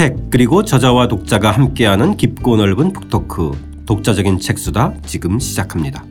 [0.00, 6.06] 책 그리고 저자와 독자가 함께하는 깊고 넓은 북토크 독자적인 책수다 지금 시작합니다.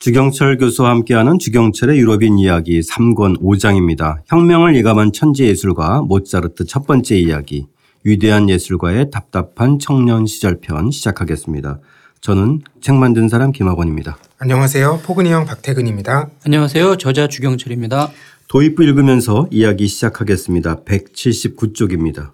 [0.00, 4.16] 주경철 교수와 함께하는 주경철의 유럽인 이야기 3권 5장입니다.
[4.26, 7.68] 혁명을 예감한 천재예술가 모차르트 첫 번째 이야기
[8.02, 11.78] 위대한 예술가의 답답한 청년 시절 편 시작하겠습니다.
[12.22, 14.16] 저는 책 만든 사람 김학원입니다.
[14.38, 15.00] 안녕하세요.
[15.04, 16.30] 포근이 형 박태근입니다.
[16.46, 16.96] 안녕하세요.
[16.96, 18.12] 저자 주경철입니다.
[18.46, 20.84] 도입부 읽으면서 이야기 시작하겠습니다.
[20.84, 22.30] 179쪽입니다.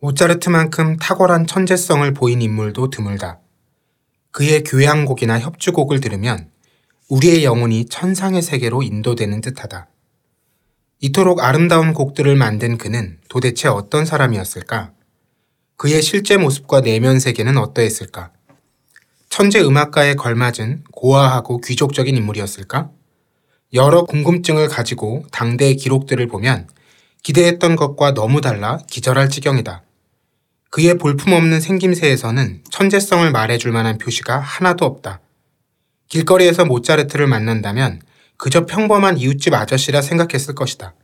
[0.00, 3.40] 모차르트만큼 탁월한 천재성을 보인 인물도 드물다.
[4.30, 6.48] 그의 교향곡이나 협주곡을 들으면
[7.10, 9.88] 우리의 영혼이 천상의 세계로 인도되는 듯하다.
[11.00, 14.92] 이토록 아름다운 곡들을 만든 그는 도대체 어떤 사람이었을까?
[15.76, 18.30] 그의 실제 모습과 내면 세계는 어떠했을까?
[19.36, 22.88] 천재 음악가에 걸맞은 고아하고 귀족적인 인물이었을까?
[23.74, 26.66] 여러 궁금증을 가지고 당대의 기록들을 보면
[27.22, 29.82] 기대했던 것과 너무 달라 기절할 지경이다.
[30.70, 35.20] 그의 볼품없는 생김새에서는 천재성을 말해줄 만한 표시가 하나도 없다.
[36.08, 38.00] 길거리에서 모차르트를 만난다면
[38.38, 40.94] 그저 평범한 이웃집 아저씨라 생각했을 것이다.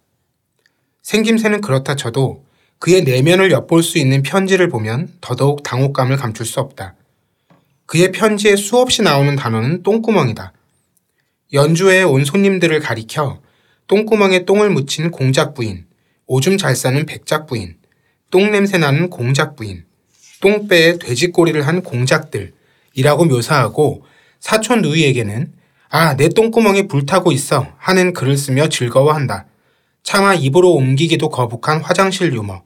[1.03, 2.47] 생김새는 그렇다 쳐도
[2.79, 6.95] 그의 내면을 엿볼 수 있는 편지를 보면 더더욱 당혹감을 감출 수 없다.
[7.87, 10.53] 그의 편지에 수없이 나오는 단어는 똥구멍이다.
[11.53, 13.41] 연주회에 온 손님들을 가리켜
[13.87, 15.87] 똥구멍에 똥을 묻힌 공작 부인,
[16.27, 17.77] 오줌 잘 싸는 백작 부인,
[18.31, 19.85] 똥 냄새 나는 공작 부인,
[20.41, 24.05] 똥배에 돼지꼬리를 한 공작들이라고 묘사하고
[24.41, 25.53] 사촌 누이에게는
[25.91, 29.47] 아, 내 똥구멍이 불타고 있어 하는 글을 쓰며 즐거워한다.
[30.03, 32.63] 차마 입으로 옮기기도 거북한 화장실 유머.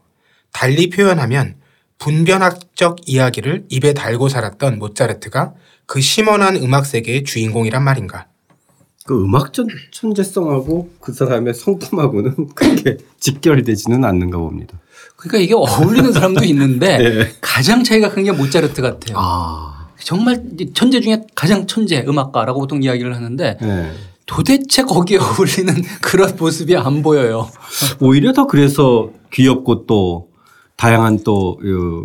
[0.52, 1.56] 달리 표현하면
[1.98, 5.54] 분변학적 이야기를 입에 달고 살았던 모차르트가
[5.86, 8.26] 그 심원한 음악 세계의 주인공이란 말인가.
[9.04, 14.80] 그 음악적 천재성하고 그 사람의 성품하고는 그렇게 직결이 되지는 않는가 봅니다.
[15.16, 17.32] 그러니까 이게 어울리는 사람도 있는데 네.
[17.40, 19.16] 가장 차이가 큰 게 모차르트 같아요.
[19.18, 19.88] 아.
[20.02, 20.42] 정말
[20.74, 23.92] 천재 중에 가장 천재 음악가라고 보통 이야기를 하는데 네.
[24.26, 27.48] 도대체 거기에 어울리는 그런 모습이 안 보여요.
[28.00, 30.25] 오히려 더 그래서 귀엽고 또
[30.76, 31.56] 다양한 또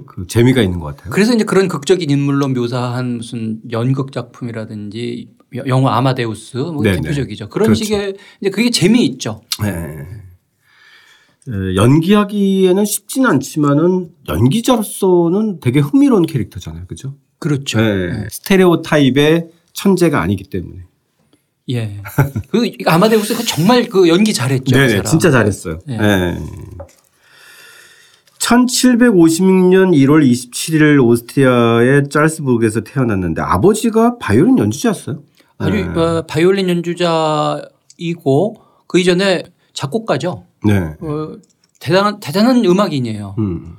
[0.05, 1.11] 그 재미가 있는 것 같아요.
[1.11, 5.29] 그래서 이제 그런 극적인 인물로 묘사한 무슨 연극 작품이라든지
[5.67, 7.01] 영화 아마데우스 뭐 네네.
[7.01, 7.49] 대표적이죠.
[7.49, 7.83] 그런 그렇죠.
[7.83, 9.41] 식의 이제 그게 재미있죠.
[9.61, 10.05] 네.
[11.75, 16.85] 연기하기에는 쉽지는 않지만은 연기자로서는 되게 흥미로운 캐릭터잖아요.
[16.87, 17.15] 그죠?
[17.39, 17.81] 그렇죠.
[17.81, 18.07] 네.
[18.07, 18.27] 네.
[18.29, 20.83] 스테레오 타입의 천재가 아니기 때문에.
[21.69, 22.01] 예.
[22.49, 24.75] 그 아마데우스 정말 그 연기 잘했죠.
[24.77, 25.79] 네, 그 진짜 잘했어요.
[25.87, 25.97] 네.
[25.97, 26.37] 네.
[28.51, 35.23] 1756년 1월 27일 오스트리아의 짤스부르크에서 태어났는데 아버지가 바이올린 연주자였어요.
[35.57, 35.87] 아니, 네.
[35.87, 38.55] 어, 바이올린 연주자이고
[38.87, 40.43] 그 이전에 작곡가죠.
[40.65, 40.95] 네.
[40.99, 41.37] 어,
[41.79, 43.35] 대단한 대단한 음악인이에요.
[43.39, 43.77] 음.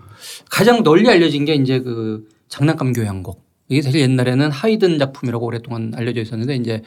[0.51, 3.43] 가장 널리 알려진 게 이제 그 장난감 교향곡.
[3.69, 6.83] 이게 사실 옛날에는 하이든 작품이라고 오랫동안 알려져 있었는데 이제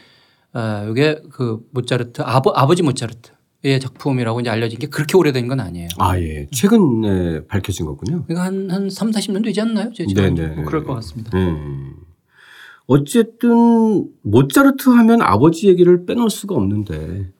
[0.53, 3.34] 어, 이게 그 모차르트 아버, 아버지 모차르트
[3.65, 5.87] 의 작품이라고 이제 알려진 게 그렇게 오래된 건 아니에요.
[5.97, 6.45] 아, 예.
[6.51, 8.23] 최근에 밝혀진 거군요.
[8.27, 9.91] 그러니까 한, 한 3, 40년 되지 않나요?
[9.91, 10.47] 제 네네.
[10.49, 11.35] 뭐 그럴 것 같습니다.
[11.35, 11.51] 네.
[12.85, 17.31] 어쨌든 모차르트 하면 아버지 얘기를 빼놓을 수가 없는데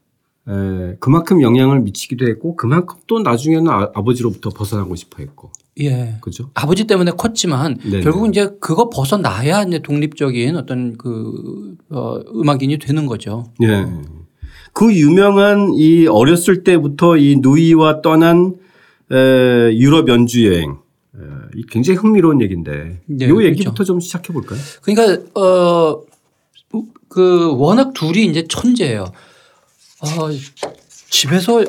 [0.48, 5.52] 에, 그만큼 영향을 미치기도 했고 그만큼 또 나중에는 아, 버지로부터 벗어나고 싶어 했고.
[5.82, 6.18] 예.
[6.22, 6.50] 그죠?
[6.56, 8.02] 아버지 때문에 컸지만 네네.
[8.02, 13.44] 결국 이제 그거 벗어나야 이제 독립적인 어떤 그 어, 음악인이 되는 거죠.
[13.62, 13.86] 예.
[14.76, 18.56] 그 유명한 이 어렸을 때부터 이 누이와 떠난
[19.12, 19.16] 에,
[19.78, 20.78] 유럽 연주 여행.
[21.16, 23.44] 에, 굉장히 흥미로운 얘기인데 네, 이 그렇죠.
[23.44, 24.60] 얘기부터 좀 시작해 볼까요?
[24.84, 26.16] 그러니까 어
[27.16, 29.04] 그 워낙 둘이 이제 천재예요.
[29.04, 30.30] 어,
[31.10, 31.64] 집에서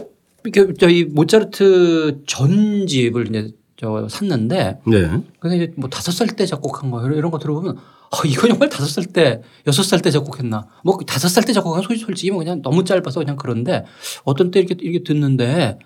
[0.45, 5.23] 이렇게 저희 모차르트 전집을 이제 저 샀는데 네.
[5.39, 7.77] 근데 이제 뭐 다섯 살 때 작곡한 거 이런 거 들어보면
[8.11, 10.67] 아, 이거 정말 다섯 살 때, 여섯 살 때 작곡했나.
[10.85, 13.85] 뭐 다섯 살 때 작곡한 소리 솔직히 뭐 그냥 너무 짧아서 그냥 그런데
[14.25, 15.79] 어떤 때 이렇게, 이렇게 듣는데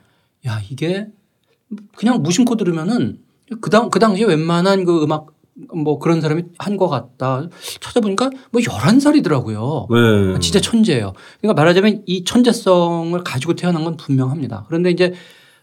[0.46, 1.06] 야, 이게
[1.96, 3.18] 그냥 무심코 들으면은
[3.60, 5.26] 그 당, 그 당시에 웬만한 그 음악
[5.74, 7.48] 뭐 그런 사람이 한 것 같다.
[7.80, 10.32] 찾아보니까 뭐 11살이더라고요.
[10.32, 10.38] 네.
[10.40, 11.12] 진짜 천재예요.
[11.40, 14.64] 그러니까 말하자면 이 천재성을 가지고 태어난 건 분명합니다.
[14.68, 15.12] 그런데 이제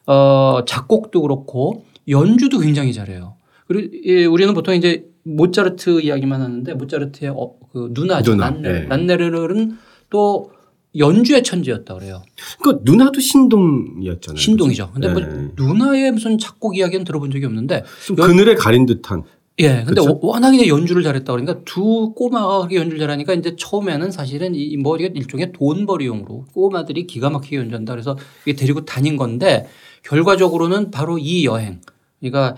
[0.06, 3.36] 어 작곡도 그렇고 연주도 굉장히 잘해요.
[3.68, 8.32] 그리고 예, 우리는 보통 이제 모차르트 이야기만 하는데 모차르트의 어, 그 누나죠.
[8.32, 8.50] 누나.
[8.50, 8.72] 란네.
[8.72, 8.86] 네.
[8.88, 9.78] 란네르는
[10.10, 10.52] 또
[10.98, 12.24] 연주의 천재였다 그래요.
[12.60, 14.40] 그러니까 누나도 신동이었잖아요.
[14.40, 14.92] 신동이죠.
[14.92, 14.94] 그죠?
[14.94, 15.28] 근데 뭐 네.
[15.28, 17.84] 뭐 누나의 무슨 작곡 이야기는 들어본 적이 없는데
[18.16, 19.24] 그늘에 가린 듯한
[19.60, 19.84] 예.
[19.86, 20.20] 근데 그렇죠?
[20.22, 25.12] 워낙 이제 연주를 잘했다 그러니까 두 꼬마가 그렇게 연주를 잘하니까 이제 처음에는 사실은 이 머리가
[25.16, 29.68] 일종의 돈벌이용으로 꼬마들이 기가 막히게 연주한다 그래서 이게 데리고 다닌 건데
[30.04, 31.82] 결과적으로는 바로 이 여행
[32.20, 32.56] 그러니까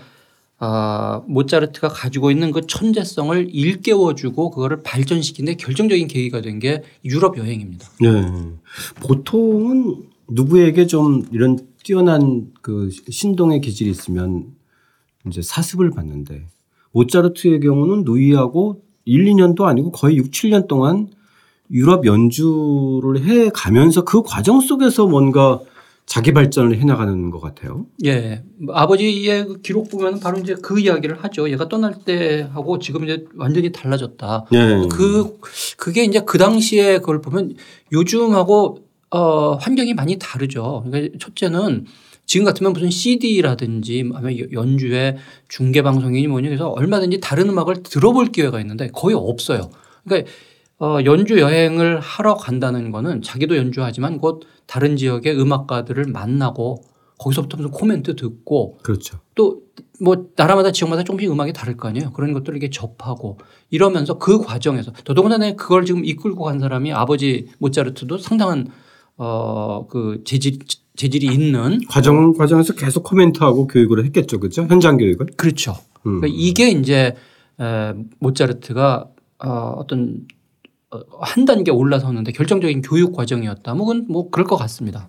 [0.62, 7.88] 아, 모차르트가 가지고 있는 그 천재성을 일깨워주고 그거를 발전시키는데 결정적인 계기가 된 게 유럽 여행입니다.
[8.02, 8.08] 네.
[9.00, 14.48] 보통은 누구에게 좀 이런 뛰어난 그 신동의 기질이 있으면
[15.26, 16.46] 이제 사습을 받는데
[16.92, 21.08] 모차르트의 경우는 누이하고 1, 2년도 아니고 거의 6, 7년 동안
[21.70, 25.60] 유럽 연주를 해 가면서 그 과정 속에서 뭔가
[26.10, 27.86] 자기 발전을 해나가는 것 같아요.
[28.04, 28.42] 예.
[28.68, 31.48] 아버지의 그 기록 보면 바로 이제 그 이야기를 하죠.
[31.48, 34.46] 얘가 떠날 때하고 지금 이제 완전히 달라졌다.
[34.52, 34.88] 예.
[34.90, 35.38] 그,
[35.76, 37.54] 그게 이제 그 당시에 그걸 보면
[37.92, 38.78] 요즘하고
[39.10, 40.82] 어, 환경이 많이 다르죠.
[40.84, 41.86] 그러니까 첫째는
[42.26, 45.16] 지금 같으면 무슨 CD라든지 아니면 연주회
[45.46, 49.70] 중계 방송이니 뭐니 그래서 얼마든지 다른 음악을 들어볼 기회가 있는데 거의 없어요.
[50.04, 50.28] 그러니까
[50.80, 56.82] 어, 연주 여행을 하러 간다는 거는 자기도 연주하지만 곧 다른 지역의 음악가들을 만나고
[57.18, 59.18] 거기서부터 무슨 코멘트 듣고 그렇죠.
[59.34, 59.60] 또
[60.00, 62.10] 뭐 나라마다 지역마다 조금씩 음악이 다를 거 아니에요.
[62.12, 63.38] 그런 것들을 이렇게 접하고
[63.68, 68.68] 이러면서 그 과정에서 더더군다나 그걸 지금 이끌고 간 사람이 아버지 모차르트도 상당한
[69.16, 70.58] 어그 재질
[70.96, 74.62] 재질이 있는 과정 과정에서 계속 코멘트하고 교육을 했겠죠, 그렇죠?
[74.62, 75.26] 현장 교육을.
[75.36, 75.72] 그렇죠.
[76.06, 76.20] 음.
[76.20, 77.14] 그러니까 이게 이제
[77.60, 79.06] 에, 모차르트가
[79.44, 80.39] 어, 어떤 어,
[81.20, 83.74] 한 단계 올라서는데 결정적인 교육 과정이었다.
[83.74, 85.08] 뭐, 뭐 그럴 것 같습니다.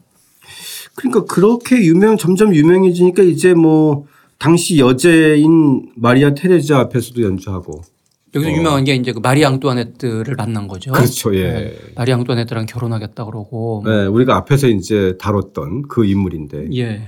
[0.96, 4.06] 그러니까 그렇게 유명 점점 유명해지니까 이제 뭐
[4.38, 7.82] 당시 여제인 마리아 테레자 앞에서도 연주하고
[8.34, 8.56] 여기서 어.
[8.56, 10.92] 유명한 게 이제 그 마리 앙뚜아네트를 만난 거죠.
[10.92, 11.36] 그렇죠.
[11.36, 11.52] 예.
[11.52, 11.76] 네.
[11.96, 13.84] 마리 앙뚜아네트랑 결혼하겠다 그러고.
[13.86, 14.06] 네.
[14.06, 16.70] 우리가 앞에서 이제 다뤘던 그 인물인데.
[16.74, 16.86] 예.
[16.86, 17.08] 네.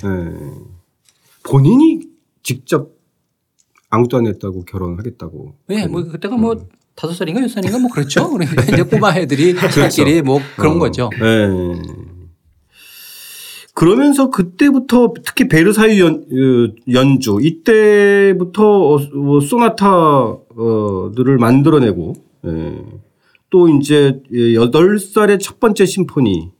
[1.43, 2.01] 본인이
[2.41, 2.91] 직접
[3.89, 5.55] 앙뚜아네트하고 결혼하겠다고.
[5.69, 5.75] 예.
[5.75, 5.87] 네.
[5.87, 6.65] 뭐 그때가 뭐 음.
[6.95, 8.29] 다섯 살인가 여섯 살인가 뭐 그렇죠.
[8.33, 10.23] 그러니까 이제 꼬마 애들이 자기끼리 그렇죠.
[10.23, 10.79] 뭐 그런 어.
[10.79, 11.09] 거죠.
[11.19, 11.81] 네.
[13.73, 16.25] 그러면서 그때부터 특히 베르사유 연,
[16.91, 22.13] 연주 이때부터 어, 뭐 소나타들을 만들어내고
[22.45, 22.81] 예.
[23.49, 26.51] 또 이제 8살의 첫 번째 심포니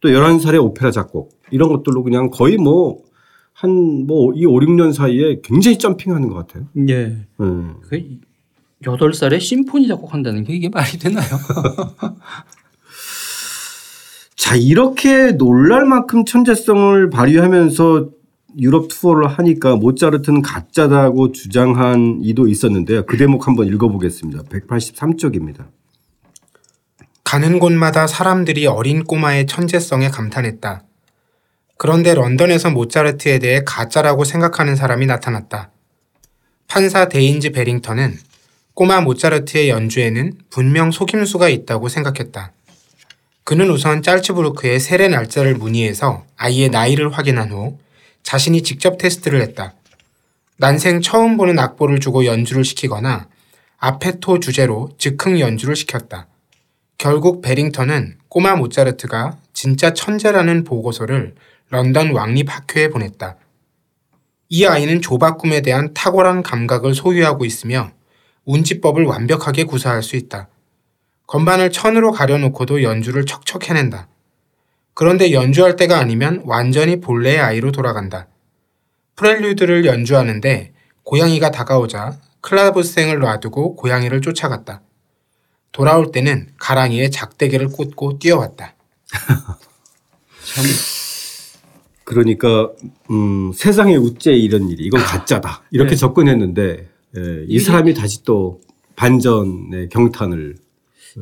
[0.00, 3.02] 또 11살의 오페라 작곡 이런 것들로 그냥 거의 뭐
[3.62, 6.66] 한 뭐이 5, 6년 사이에 굉장히 점핑하는 것 같아요.
[6.88, 6.94] 예.
[6.94, 8.06] 예.
[8.82, 11.26] 그 8살에 심포니 작곡한다는 게 이게 말이 되나요?
[14.36, 18.08] 자, 이렇게 놀랄 만큼 천재성을 발휘하면서
[18.58, 23.06] 유럽 투어를 하니까 모차르트는 가짜다고 주장한 이도 있었는데요.
[23.06, 24.42] 그 대목 한번 읽어보겠습니다.
[24.42, 25.68] 183쪽입니다.
[27.24, 30.82] 가는 곳마다 사람들이 어린 꼬마의 천재성에 감탄했다.
[31.78, 35.70] 그런데 런던에서 모차르트에 대해 가짜라고 생각하는 사람이 나타났다.
[36.68, 38.18] 판사 데인즈 베링턴은
[38.74, 42.52] 꼬마 모차르트의 연주에는 분명 속임수가 있다고 생각했다.
[43.44, 47.78] 그는 우선 짤츠부르크의 세례 날짜를 문의해서 아이의 나이를 확인한 후
[48.22, 49.74] 자신이 직접 테스트를 했다.
[50.56, 53.28] 난생 처음 보는 악보를 주고 연주를 시키거나
[53.78, 56.28] 아페토 주제로 즉흥 연주를 시켰다.
[56.96, 61.34] 결국 베링턴은 꼬마 모차르트가 진짜 천재라는 보고서를
[61.68, 63.36] 런던 왕립학교에 보냈다.
[64.48, 67.90] 이 아이는 조바꿈에 대한 탁월한 감각을 소유하고 있으며
[68.44, 70.48] 운지법을 완벽하게 구사할 수 있다.
[71.26, 74.08] 건반을 천으로 가려놓고도 연주를 척척 해낸다.
[74.94, 78.28] 그런데 연주할 때가 아니면 완전히 본래의 아이로 돌아간다.
[79.16, 80.72] 프렐류드를 연주하는데
[81.04, 84.82] 고양이가 다가오자 클라브생을 놔두고 고양이를 쫓아갔다.
[85.70, 88.74] 돌아올 때는 가랑이에 작대기를 꽂고 뛰어왔다.
[90.44, 90.64] 참
[92.04, 92.70] 그러니까
[93.10, 95.96] 음, 세상에 우째 이런 일이 이건 가짜다 이렇게 네.
[95.96, 98.60] 접근했는데 예, 이 사람이 다시 또
[98.96, 100.56] 반전의 경탄을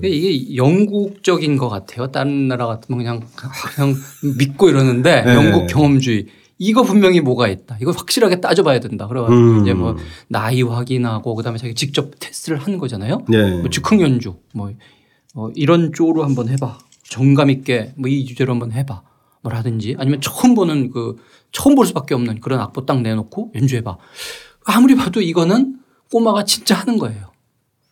[0.05, 2.11] 이게 영국적인 것 같아요.
[2.13, 3.21] 다른 나라 같으면 그냥
[3.75, 3.95] 그냥
[4.39, 5.35] 믿고 이러는데 네.
[5.35, 6.27] 영국 경험주의
[6.59, 7.77] 이거 분명히 뭐가 있다.
[7.81, 9.09] 이거 확실하게 따져봐야 된다.
[9.09, 9.63] 그래가지고 음.
[9.63, 9.97] 이제 뭐
[10.29, 13.25] 나이 확인하고 그다음에 자기 직접 테스트를 한 거잖아요.
[13.29, 13.59] 네.
[13.59, 14.71] 뭐 즉흥 연주 뭐
[15.35, 16.79] 어, 이런 쪽으로 한번 해봐.
[17.09, 19.03] 정감 있게 뭐 이 주제로 한번 해봐.
[19.43, 21.17] 뭐라든지 아니면 처음 보는 그
[21.51, 23.97] 처음 볼 수밖에 없는 그런 악보 딱 내놓고 연주해봐.
[24.67, 25.80] 아무리 봐도 이거는
[26.11, 27.31] 꼬마가 진짜 하는 거예요.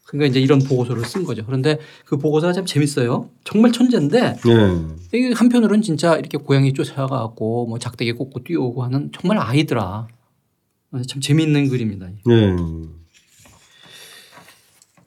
[0.07, 1.45] 그러니까 이제 이런 보고서를 쓴 거죠.
[1.45, 3.29] 그런데 그 보고서가 참 재밌어요.
[3.45, 5.33] 정말 천재인데 네.
[5.35, 10.09] 한편으로는 진짜 이렇게 고양이 쫓아가고 뭐 작대기 꽂고 뛰어오고 하는 정말 아이들아.
[11.07, 12.07] 참 재미있는 글입니다.
[12.07, 12.57] 네.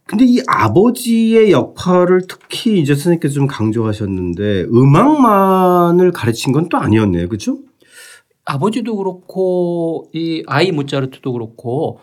[0.05, 7.27] 근데 이 아버지의 역할을 특히 이제 선생님께서 좀 강조하셨는데 음악만을 가르친 건 또 아니었네요.
[7.27, 7.57] 그렇죠?
[8.45, 12.01] 아버지도 그렇고 이 아이 모차르트도 그렇고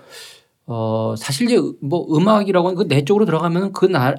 [0.70, 4.14] 어 사실 이제 뭐 음악이라고 하는 그 내적으로 들어가면 그 나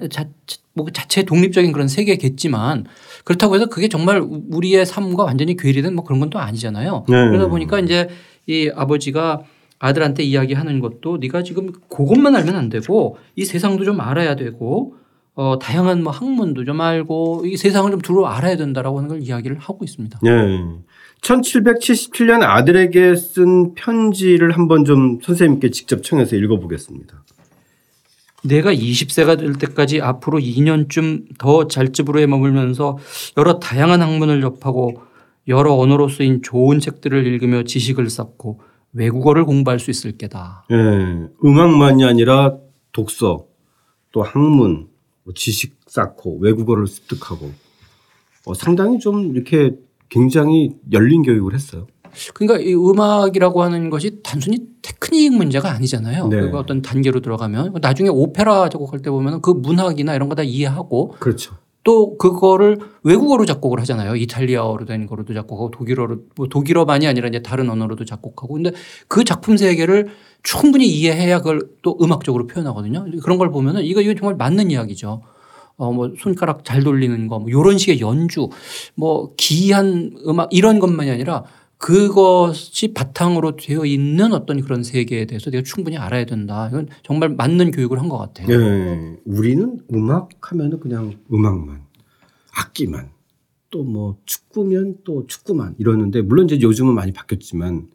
[0.73, 2.85] 뭐그 자체 독립적인 그런 세계겠지만
[3.23, 7.05] 그렇다고 해서 그게 정말 우리의 삶과 완전히 괴리된 뭐 그런 건 또 아니잖아요.
[7.07, 7.15] 네.
[7.29, 8.07] 그러다 보니까 이제
[8.47, 9.41] 이 아버지가
[9.79, 14.95] 아들한테 이야기하는 것도 네가 지금 그것만 알면 안 되고 이 세상도 좀 알아야 되고
[15.39, 19.57] 어 다양한 뭐 학문도 좀 알고 이 세상을 좀 두루 알아야 된다라고 하는 걸 이야기를
[19.57, 20.19] 하고 있습니다.
[20.21, 20.31] 네.
[21.21, 27.23] 1777년 아들에게 쓴 편지를 한번 좀 선생님께 직접 청해서 읽어보겠습니다.
[28.43, 32.97] 내가 20세가 될 때까지 앞으로 2년쯤 더 잘집으로에 머물면서
[33.37, 35.03] 여러 다양한 학문을 접하고
[35.47, 38.59] 여러 언어로 쓰인 좋은 책들을 읽으며 지식을 쌓고
[38.91, 40.65] 외국어를 공부할 수 있을 게다.
[40.69, 40.75] 예,
[41.45, 42.57] 음악만이 아니라
[42.91, 43.45] 독서,
[44.11, 44.98] 또 학문, 뭐
[45.35, 47.51] 지식 쌓고 외국어를 습득하고
[48.45, 49.75] 어, 상당히 좀 이렇게
[50.09, 51.87] 굉장히 열린 교육을 했어요.
[52.33, 56.27] 그러니까 이 음악이라고 하는 것이 단순히 테크닉 문제가 아니잖아요.
[56.29, 56.41] 네.
[56.41, 61.09] 그리고 어떤 단계로 들어가면 나중에 오페라 작곡할 때 보면 그 문학이나 이런 거 다 이해하고
[61.19, 61.55] 그렇죠.
[61.89, 64.15] 또 그거를 외국어로 작곡을 하잖아요.
[64.15, 68.73] 이탈리아어로 된 거로도 작곡하고 독일어로 뭐 독일어만이 아니라 이제 다른 언어로도 작곡하고 근데
[69.07, 70.09] 그 작품 세계를
[70.43, 73.07] 충분히 이해해야 그걸 또 음악적으로 표현하거든요.
[73.23, 75.23] 그런 걸 보면은 이거 이거 정말 맞는 이야기죠.
[75.77, 78.49] 어, 뭐 손가락 잘 돌리는 거, 뭐 요런 식의 연주,
[78.93, 81.45] 뭐 기이한 음악 이런 것만이 아니라
[81.79, 86.67] 그것이 바탕으로 되어 있는 어떤 그런 세계에 대해서 내가 충분히 알아야 된다.
[86.67, 88.47] 이건 정말 맞는 교육을 한 것 같아요.
[88.47, 89.15] 네.
[89.25, 91.81] 우리는 음악 하면은 그냥 음악만,
[92.53, 93.09] 악기만,
[93.71, 97.87] 또 뭐 축구면 또 축구만 이러는데 물론 이제 요즘은 많이 바뀌었지만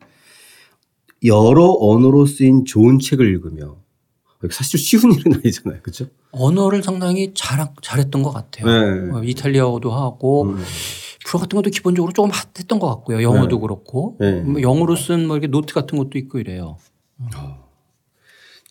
[1.25, 3.77] 여러 언어로 쓰인 좋은 책을 읽으며
[4.51, 5.81] 사실 쉬운 일은 아니잖아요.
[5.83, 6.07] 그렇죠?
[6.31, 8.67] 언어를 상당히 잘 잘했던 것 같아요.
[8.67, 9.11] 네.
[9.13, 10.63] 어, 이탈리아어도 하고 음.
[11.25, 13.23] 불어 같은 것도 기본적으로 조금 했던 것 같고요.
[13.23, 13.63] 영어도 네.
[13.63, 14.43] 그렇고 네.
[14.43, 16.77] 뭐 영어로 쓴 뭐 이렇게 노트 같은 것도 있고 이래요.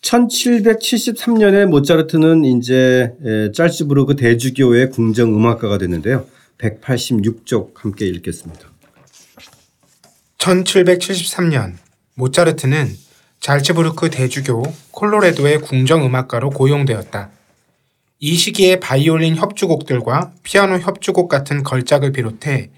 [0.00, 3.12] 1773년에 모차르트는 이제
[3.54, 6.26] 짤츠부르크 대주교의 궁정 음악가가 됐는데요.
[6.58, 8.68] 186쪽 함께 읽겠습니다.
[10.38, 11.74] 1773년
[12.14, 12.88] 모차르트는
[13.40, 17.30] 잘츠부르크 대주교 콜로레도의 궁정 음악가로 고용되었다.
[18.26, 22.70] 이 시기에 바이올린 협주곡들과 피아노 협주곡 같은 걸작을 비롯해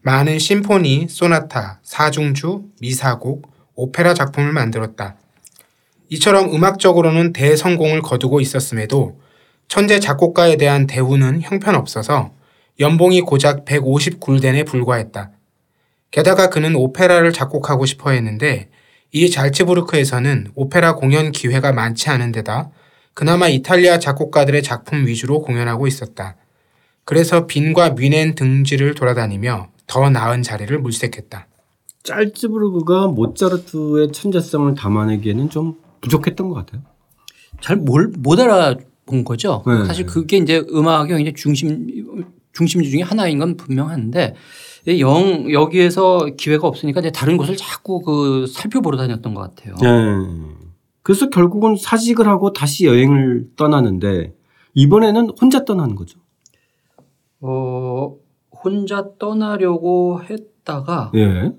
[0.00, 5.16] 많은 심포니, 소나타, 사중주, 미사곡, 오페라 작품을 만들었다.
[6.08, 9.20] 이처럼 음악적으로는 대성공을 거두고 있었음에도
[9.68, 12.32] 천재 작곡가에 대한 대우는 형편없어서
[12.80, 15.32] 연봉이 고작 150굴덴에 불과했다.
[16.12, 18.70] 게다가 그는 오페라를 작곡하고 싶어 했는데
[19.12, 22.70] 이 잘츠부르크에서는 오페라 공연 기회가 많지 않은 데다
[23.14, 26.36] 그나마 이탈리아 작곡가들의 작품 위주로 공연하고 있었다.
[27.04, 31.46] 그래서 빈과 뮌헨 등지를 돌아다니며 더 나은 자리를 물색했다.
[32.02, 36.82] 짤츠부르크가 모차르트의 천재성을 담아내기에는 좀 부족했던 것 같아요.
[37.60, 39.62] 잘 못 알아본 거죠.
[39.66, 39.84] 네.
[39.86, 41.86] 사실 그게 이제 음악의 이제 중심
[42.52, 44.34] 중심주 중에 하나인 건 분명한데
[44.98, 49.74] 영 여기에서 기회가 없으니까 이제 다른 곳을 자꾸 그 살펴보러 다녔던 것 같아요.
[49.80, 50.63] 네.
[51.04, 54.34] 그래서 결국은 사직을 하고 다시 여행을 떠나는데
[54.72, 56.18] 이번에는 혼자 떠나는 거죠.
[57.40, 58.16] 어,
[58.64, 61.52] 혼자 떠나려고 했다가 예.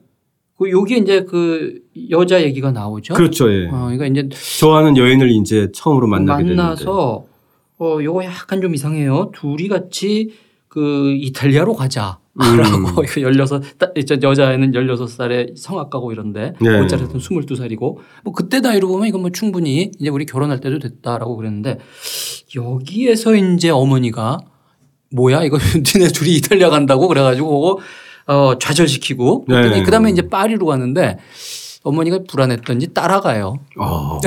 [0.58, 3.14] 그 여기 이제 그 여자 얘기가 나오죠.
[3.14, 3.54] 그렇죠.
[3.54, 3.68] 예.
[3.68, 4.28] 어, 그러니까 이제
[4.60, 6.62] 좋아하는 여인을 이제 처음으로 만나게 되는데.
[6.62, 7.26] 만나서
[7.78, 9.32] 어, 요거 약간 좀 이상해요.
[9.32, 10.34] 둘이 같이
[10.68, 12.18] 그 이탈리아로 가자.
[12.38, 13.06] 라고 음.
[13.08, 16.82] 16, 여자애는 16살에 성악 가고 이런데 네.
[16.82, 21.80] 모차르트는 22살이고 뭐 그때 나이로 보면 이건 뭐 충분히 이제 우리 결혼할 때도 됐다라고 그랬는데
[22.56, 24.40] 여기에서 이제 어머니가
[25.12, 25.58] 뭐야 이거
[25.96, 27.80] 니네 둘이 이탈리아 간다고 그래가지고
[28.28, 29.84] 어 좌절시키고 네.
[29.84, 31.18] 그 다음에 이제 파리로 가는데
[31.84, 33.60] 어머니가 불안했던지 따라가요.
[33.80, 34.20] 어.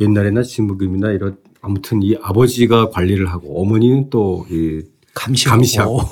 [0.00, 4.82] 옛날에나 지금이나 이런 아무튼 이 아버지가 관리를 하고 어머니는 또 이
[5.14, 5.56] 감시하고.
[5.56, 6.10] 감시하고.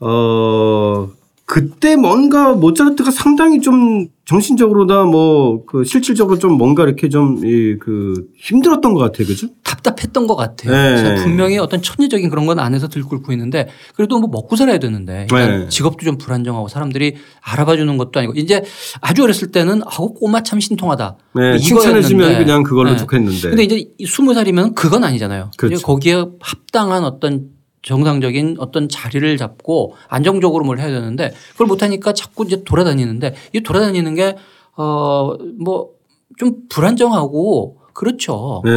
[0.00, 1.10] 어,
[1.52, 7.40] 그때 뭔가 모차르트가 상당히 좀 정신적으로나 뭐 그 실질적으로 좀 뭔가 이렇게 좀
[7.80, 9.26] 그 힘들었던 것 같아요.
[9.26, 9.48] 그죠?
[9.64, 10.70] 답답했던 것 같아요.
[10.72, 11.16] 네.
[11.16, 15.68] 분명히 어떤 천리적인 그런 건 안에서 들끓고 있는데 그래도 뭐 먹고 살아야 되는데 네.
[15.68, 18.62] 직업도 좀 불안정하고 사람들이 알아봐 주는 것도 아니고 이제
[19.00, 21.16] 아주 어렸을 때는 아우 꼬마 참 신통하다.
[21.34, 21.58] 네.
[21.58, 22.96] 칭찬해주면 그냥 그걸로 네.
[22.96, 23.48] 좋겠는데.
[23.48, 25.50] 근데 이제 스무 살이면 그건 아니잖아요.
[25.56, 25.84] 그렇죠.
[25.84, 27.48] 거기에 합당한 어떤
[27.82, 34.14] 정상적인 어떤 자리를 잡고 안정적으로 뭘 해야 되는데 그걸 못하니까 자꾸 이제 돌아다니는데 이 돌아다니는
[34.14, 34.36] 게
[34.76, 36.00] 어 뭐
[36.38, 38.62] 좀 불안정하고 그렇죠.
[38.64, 38.70] 네.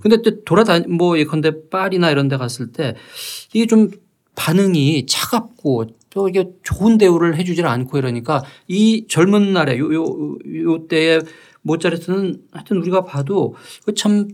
[0.00, 2.96] 근데 또 돌아다니 뭐 예컨대 파리나 이런 데 갔을 때
[3.52, 3.90] 이게 좀
[4.34, 10.88] 반응이 차갑고 또 이게 좋은 대우를 해주질 않고 이러니까 이 젊은 날에 요, 요, 요
[10.88, 11.20] 때에
[11.62, 13.54] 모차르트는 하여튼 우리가 봐도
[13.94, 14.28] 참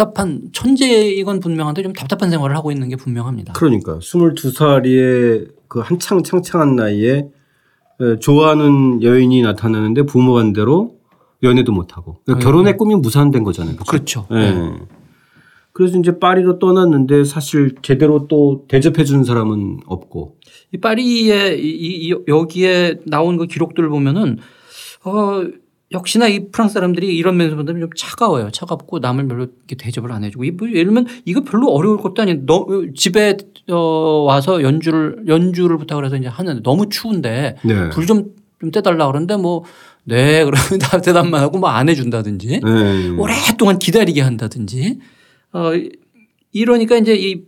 [0.00, 3.52] 답답한 천재이건 분명한데 좀 답답한 생활을 하고 있는 게 분명합니다.
[3.52, 7.28] 그러니까 22살의 그 한창 창창한 나이에
[8.20, 10.96] 좋아하는 여인이 나타나는데 부모 반대로
[11.42, 13.76] 연애도 못하고 그러니까 결혼의 꿈이 무산된 거잖아요.
[13.76, 14.26] 그렇죠.
[14.26, 14.34] 그렇죠.
[14.34, 14.86] 네.
[15.72, 20.36] 그래서 이제 파리로 떠났는데 사실 제대로 또 대접해 주는 사람은 없고.
[20.72, 24.38] 이 파리에 이, 이 여기에 나온 그 기록들을 보면은
[25.04, 25.42] 어
[25.92, 28.50] 역시나 이 프랑스 사람들이 이런 면에서 보면 좀 차가워요.
[28.50, 30.44] 차갑고 남을 별로 이렇게 대접을 안 해주고.
[30.56, 32.46] 뭐 예를 들면 이거 별로 어려울 것도 아니에요.
[32.46, 33.36] 너 집에
[33.68, 37.90] 어 와서 연주를 연주를 부탁을 해서 이제 하는데 너무 추운데 네.
[37.90, 39.64] 불좀 좀 떼달라 그러는데 뭐
[40.04, 43.08] 네 그러면 다 대답만 하고 뭐 안 해준다든지 네.
[43.18, 44.98] 오랫동안 기다리게 한다든지
[45.52, 45.72] 어
[46.52, 47.42] 이러니까 이제 이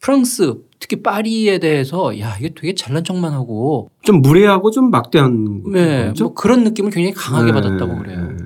[0.00, 6.12] 프랑스 특히 파리에 대해서 야 이게 되게 잘난 척만 하고 좀 무례하고 좀 막대한 네,
[6.18, 7.52] 뭐 그런 느낌을 굉장히 강하게 네.
[7.52, 8.36] 받았다고 그래요.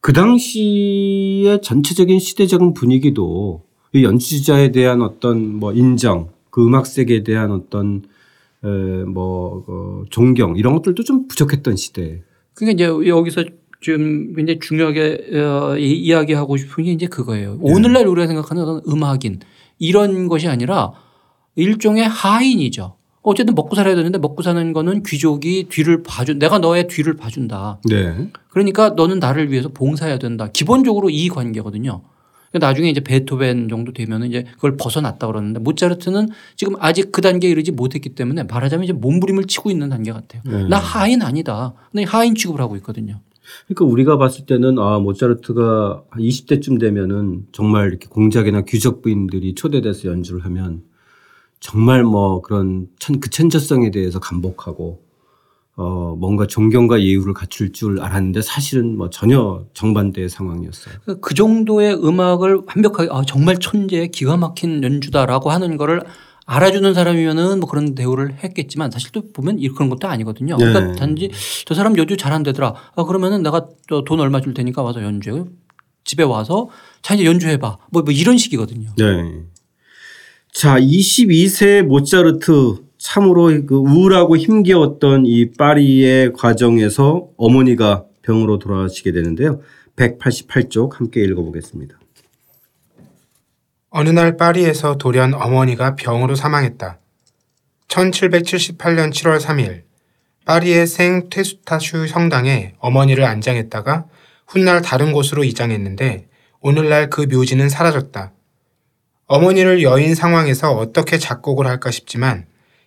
[0.00, 3.62] 그 당시의 전체적인 시대적인 분위기도
[3.92, 8.02] 이 연주자에 대한 어떤 뭐 인정, 그 음악 세계에 대한 어떤
[9.06, 12.22] 뭐 어, 존경 이런 것들도 좀 부족했던 시대.
[12.54, 13.44] 그러니까 이제 여기서
[13.80, 17.54] 좀 굉장히 중요하게 어, 이야기하고 싶은 게 이제 그거예요.
[17.54, 17.58] 네.
[17.60, 19.40] 오늘날 우리가 생각하는 어떤 음악인
[19.82, 20.92] 이런 것이 아니라
[21.56, 22.94] 일종의 하인이죠.
[23.22, 27.80] 어쨌든 먹고 살아야 되는데 먹고 사는 거는 귀족이 뒤를 봐준 내가 너의 뒤를 봐준다.
[27.88, 28.28] 네.
[28.50, 30.48] 그러니까 너는 나를 위해서 봉사해야 된다.
[30.52, 32.00] 기본적으로 이 관계거든요.
[32.52, 37.72] 나중에 이제 베토벤 정도 되면은 이제 그걸 벗어났다 그러는데 모차르트는 지금 아직 그 단계에 이르지
[37.72, 40.42] 못했기 때문에 말하자면 이제 몸부림을 치고 있는 단계 같아요.
[40.44, 40.68] 네.
[40.68, 41.72] 나 하인 아니다.
[41.92, 43.20] 나 하인 취급을 하고 있거든요.
[43.66, 50.08] 그러니까 우리가 봤을 때는 아 모차르트가 한 20대쯤 되면은 정말 이렇게 공작이나 귀족 부인들이 초대돼서
[50.08, 50.82] 연주를 하면
[51.60, 55.02] 정말 뭐 그런 천, 그 천재성에 대해서 감복하고
[55.74, 60.96] 어 뭔가 존경과 예우를 갖출 줄 알았는데 사실은 뭐 전혀 정반대의 상황이었어요.
[61.06, 66.02] 그, 그 정도의 음악을 완벽하게 아 정말 천재 기가 막힌 연주다라고 하는 거를
[66.46, 70.56] 알아주는 사람이면은 뭐 그런 대우를 했겠지만 사실 또 보면 그런 것도 아니거든요.
[70.56, 70.94] 그러니까 네.
[70.94, 71.30] 단지
[71.64, 72.74] 저 사람 연주 잘한대더라.
[72.96, 73.68] 아 그러면은 내가
[74.06, 75.44] 돈 얼마 줄 테니까 와서 연주해.
[76.04, 76.68] 집에 와서
[77.00, 77.78] 자 이제 연주해봐.
[77.90, 78.90] 뭐, 뭐 이런 식이거든요.
[78.96, 79.42] 네.
[80.52, 89.60] 자 22세 모차르트 참으로 그 우울하고 힘겨웠던 이 파리의 과정에서 어머니가 병으로 돌아가시게 되는데요.
[89.96, 92.01] 188쪽 함께 읽어보겠습니다.
[93.94, 96.98] 어느 날 파리에서 돌연 어머니가 병으로 사망했다.
[97.88, 99.82] 1778년 7월 3일
[100.46, 104.06] 파리의 생 테수타슈 성당에 어머니를 안장했다가
[104.46, 106.26] 훗날 다른 곳으로 이장했는데
[106.60, 108.32] 오늘날 그 묘지는 사라졌다.
[109.26, 112.46] 어머니를 여인 상황에서 어떻게 작곡을 할까 싶지만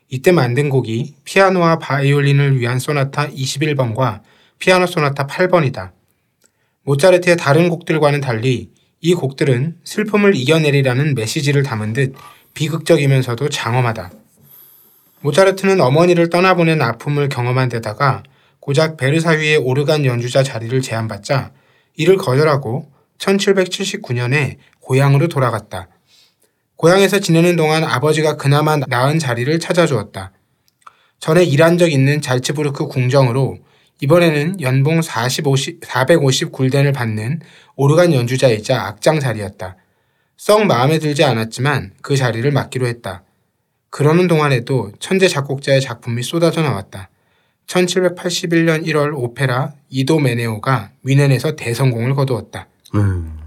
[0.09, 4.21] 이때 만든 곡이 피아노와 바이올린을 위한 소나타 21번과
[4.57, 5.91] 피아노 소나타 8번이다.
[6.81, 8.71] 모차르트의 다른 곡들과는 달리
[9.05, 12.15] 이 곡들은 슬픔을 이겨내리라는 메시지를 담은 듯
[12.55, 14.09] 비극적이면서도 장엄하다.
[15.21, 18.23] 모차르트는 어머니를 떠나보낸 아픔을 경험한 데다가
[18.59, 21.51] 고작 베르사유의 오르간 연주자 자리를 제안받자
[21.95, 25.87] 이를 거절하고 1779년에 고향으로 돌아갔다.
[26.75, 30.31] 고향에서 지내는 동안 아버지가 그나마 나은 자리를 찾아주었다.
[31.19, 33.59] 전에 일한 적 있는 잘츠부르크 궁정으로
[34.01, 37.41] 이번에는 연봉 40, 50, 450 굴덴을 받는
[37.75, 39.77] 오르간 연주자이자 악장 자리였다.
[40.37, 43.23] 썩 마음에 들지 않았지만 그 자리를 맡기로 했다.
[43.89, 47.09] 그러는 동안에도 천재 작곡자의 작품이 쏟아져 나왔다.
[47.67, 52.67] 1781년 1월 오페라 이도 메네오가 위넨에서 대성공을 거두었다.
[52.95, 53.39] 음,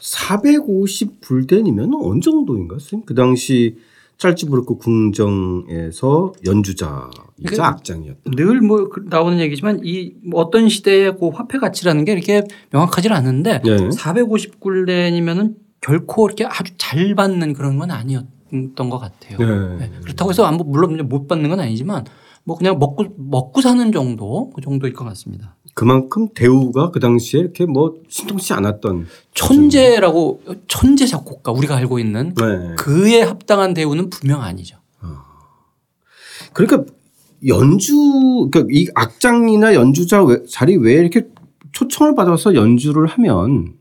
[0.00, 2.76] 450 불덴이면 어느 정도인가?
[3.06, 3.76] 그 당시
[4.18, 8.20] 짤츠부르크 궁정에서 연주자이자 그러니까 악장이었다.
[8.26, 13.88] 늘뭐 그 나오는 얘기지만 이뭐 어떤 시대의 그 화폐 가치라는 게 이렇게 명확하지는 않은데 네.
[13.88, 19.38] 450굴렌이면은 결코 이렇게 아주 잘 받는 그런 건 아니었던 것 같아요.
[19.38, 19.78] 네.
[19.78, 19.90] 네.
[20.02, 22.04] 그렇다고 해서 물론 못 받는 건 아니지만
[22.44, 25.56] 뭐 그냥 먹고 먹고 사는 정도 그 정도일 것 같습니다.
[25.74, 32.74] 그만큼 대우가 그 당시에 이렇게 뭐 신통치 않았던 천재라고 천재 작곡가 우리가 알고 있는 네.
[32.76, 34.76] 그에 합당한 대우는 분명 아니죠.
[35.00, 35.16] 어.
[36.52, 36.84] 그러니까
[37.46, 41.26] 연주 그러니까 이 악장이나 연주자 자리 외에 이렇게
[41.72, 43.74] 초청을 받아서 연주를 하면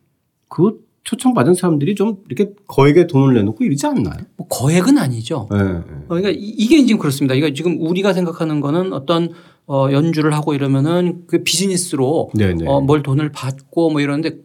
[0.48, 4.18] 그 초청받은 사람들이 좀 이렇게 거액의 돈을 내놓고 이러지 않나요?
[4.38, 5.48] 뭐 거액은 아니죠.
[5.52, 5.58] 네.
[5.58, 7.34] 어, 그러니까 이게 지금 그렇습니다.
[7.34, 9.30] 이거 지금 우리가 생각하는 거는 어떤
[9.68, 12.30] 어 연주를 하고 이러면은 그 비즈니스로
[12.68, 14.38] 어 뭘 돈을 받고 뭐 이러는데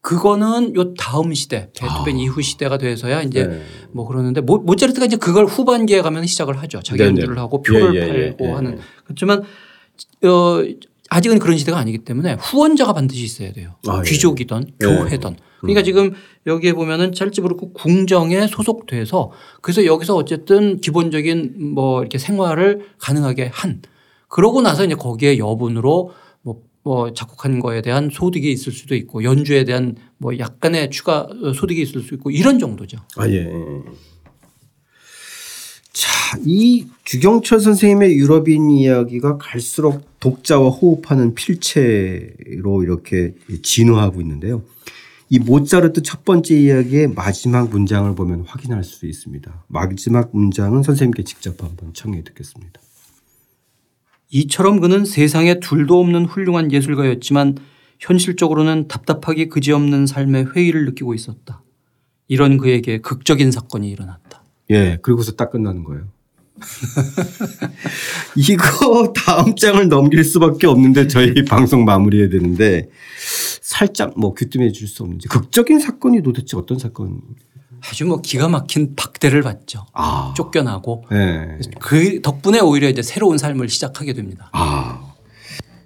[0.00, 2.18] 그거는 요 다음 시대 베토벤 아.
[2.18, 3.62] 이후 시대가 돼서야 이제 네.
[3.92, 6.80] 뭐 그러는데 모, 모차르트가 이제 그걸 후반기에 가면 시작을 하죠.
[6.82, 9.42] 자기 연주를 하고 표를 예, 예, 예 팔고 예, 하는 그렇지만
[10.22, 10.62] 어
[11.10, 13.76] 아직은 그런 시대가 아니기 때문에 후원자가 반드시 있어야 돼요.
[13.86, 14.10] 아, 예.
[14.10, 14.86] 귀족이든 예.
[14.86, 15.36] 교회든.
[15.60, 15.84] 그러니까 음.
[15.84, 16.12] 지금
[16.46, 23.82] 여기에 보면은 찰지 브루크 궁정에 소속돼서 그래서 여기서 어쨌든 기본적인 뭐 이렇게 생활을 가능하게 한
[24.28, 29.64] 그러고 나서 이제 거기에 여분으로 뭐, 뭐 작곡한 거에 대한 소득이 있을 수도 있고 연주에
[29.64, 32.98] 대한 뭐 약간의 추가 소득이 있을 수 있고 이런 정도죠.
[33.16, 33.50] 아, 예.
[36.28, 44.62] 자, 이 주경철 선생님의 유럽인 이야기가 갈수록 독자와 호흡하는 필체로 이렇게 진화하고 있는데요.
[45.30, 49.64] 이 모차르트 첫 번째 이야기의 마지막 문장을 보면 확인할 수 있습니다.
[49.68, 52.78] 마지막 문장은 선생님께 직접 한번 청해 듣겠습니다.
[54.28, 57.56] 이처럼 그는 세상에 둘도 없는 훌륭한 예술가였지만
[58.00, 61.62] 현실적으로는 답답하기 그지없는 삶의 회의를 느끼고 있었다.
[62.26, 64.44] 이런 그에게 극적인 사건이 일어났다.
[64.68, 66.17] 예, 그리고서 딱 끝나는 거예요.
[68.36, 72.88] 이거 다음 장을 넘길 수밖에 없는데 저희 방송 마무리해야 되는데
[73.60, 77.20] 살짝 뭐 귀뜸해 줄 수 없는지 극적인 사건이 도대체 어떤 사건?
[77.80, 79.86] 아주 뭐 기가 막힌 박대를 받죠.
[79.92, 80.34] 아.
[80.36, 81.58] 쫓겨나고 네.
[81.80, 84.50] 그 덕분에 오히려 이제 새로운 삶을 시작하게 됩니다.
[84.52, 85.12] 아.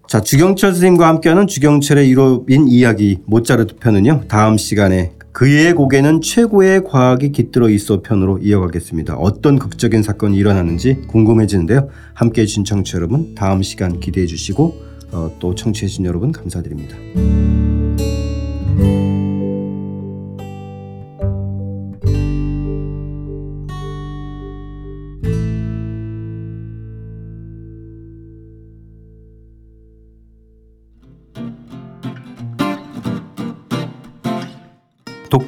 [0.08, 7.32] 자 주경철 선생님과 함께하는 주경철의 유럽인 이야기 모차르트 편은요 다음 시간에 그의 곡에는 최고의 과학이
[7.32, 9.16] 깃들어 있어 편으로 이어가겠습니다.
[9.16, 11.88] 어떤 극적인 사건이 일어나는지 궁금해지는데요.
[12.14, 16.96] 함께 해 주신 청취자 여러분 다음 시간 기대해 주시고 어, 또 청취해 주신 여러분 감사드립니다.